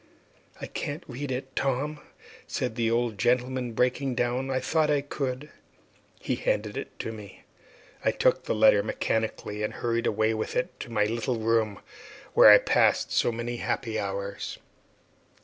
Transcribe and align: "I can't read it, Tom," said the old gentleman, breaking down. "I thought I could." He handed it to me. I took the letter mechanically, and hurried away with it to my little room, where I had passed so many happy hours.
"I 0.59 0.65
can't 0.65 1.03
read 1.07 1.31
it, 1.31 1.55
Tom," 1.55 1.99
said 2.47 2.73
the 2.73 2.89
old 2.89 3.19
gentleman, 3.19 3.73
breaking 3.73 4.15
down. 4.15 4.49
"I 4.49 4.59
thought 4.59 4.89
I 4.89 5.01
could." 5.01 5.51
He 6.19 6.33
handed 6.37 6.75
it 6.75 6.97
to 7.01 7.11
me. 7.11 7.43
I 8.03 8.09
took 8.09 8.45
the 8.45 8.55
letter 8.55 8.81
mechanically, 8.81 9.61
and 9.61 9.73
hurried 9.75 10.07
away 10.07 10.33
with 10.33 10.55
it 10.55 10.79
to 10.79 10.91
my 10.91 11.03
little 11.05 11.37
room, 11.37 11.81
where 12.33 12.49
I 12.49 12.53
had 12.53 12.65
passed 12.65 13.11
so 13.11 13.31
many 13.31 13.57
happy 13.57 13.99
hours. 13.99 14.57